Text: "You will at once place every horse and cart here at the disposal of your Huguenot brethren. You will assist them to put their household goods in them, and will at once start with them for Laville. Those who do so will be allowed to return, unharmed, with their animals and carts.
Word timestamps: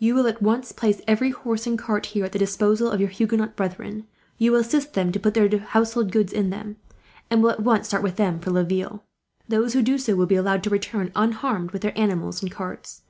"You 0.00 0.16
will 0.16 0.26
at 0.26 0.42
once 0.42 0.72
place 0.72 1.00
every 1.06 1.30
horse 1.30 1.64
and 1.64 1.78
cart 1.78 2.06
here 2.06 2.24
at 2.24 2.32
the 2.32 2.38
disposal 2.40 2.90
of 2.90 2.98
your 2.98 3.08
Huguenot 3.10 3.54
brethren. 3.54 4.08
You 4.36 4.50
will 4.50 4.58
assist 4.58 4.94
them 4.94 5.12
to 5.12 5.20
put 5.20 5.34
their 5.34 5.48
household 5.56 6.10
goods 6.10 6.32
in 6.32 6.50
them, 6.50 6.78
and 7.30 7.44
will 7.44 7.50
at 7.52 7.62
once 7.62 7.86
start 7.86 8.02
with 8.02 8.16
them 8.16 8.40
for 8.40 8.50
Laville. 8.50 9.04
Those 9.48 9.74
who 9.74 9.82
do 9.82 9.96
so 9.96 10.16
will 10.16 10.26
be 10.26 10.34
allowed 10.34 10.64
to 10.64 10.70
return, 10.70 11.12
unharmed, 11.14 11.70
with 11.70 11.82
their 11.82 11.96
animals 11.96 12.42
and 12.42 12.50
carts. 12.50 13.02